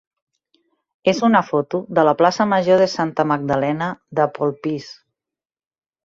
és 1.11 1.19
una 1.27 1.41
foto 1.49 1.81
de 1.99 2.05
la 2.07 2.13
plaça 2.21 2.47
major 2.53 2.81
de 2.83 2.87
Santa 2.93 3.25
Magdalena 3.33 3.91
de 4.21 4.25
Polpís. 4.39 4.89